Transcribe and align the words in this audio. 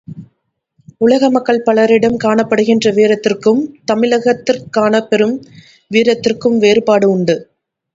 உலக 1.01 1.29
மக்கள் 1.29 1.61
பலரிடமும் 1.65 2.23
காணப்படுகின்ற 2.23 2.93
வீரத்திற்கும் 2.93 3.61
தமிழகத்திற் 3.91 4.63
காணப்பெறும் 4.77 5.37
வீரத்திற்கும் 5.91 6.57
வேறுபாடு 6.57 7.09
உண்டு. 7.11 7.37